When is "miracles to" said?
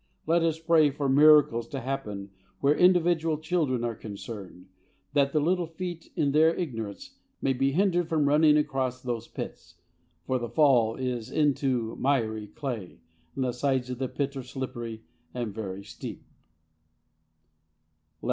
1.07-1.79